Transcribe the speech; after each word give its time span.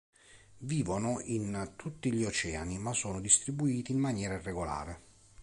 Vivono 0.61 1.19
in 1.25 1.73
tutti 1.75 2.11
gli 2.11 2.23
oceani 2.25 2.79
ma 2.79 2.91
sono 2.91 3.21
distribuiti 3.21 3.91
in 3.91 3.99
maniera 3.99 4.33
irregolare. 4.33 5.01